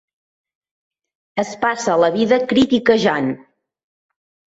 [1.45, 3.33] Es passa la vida critiquejant.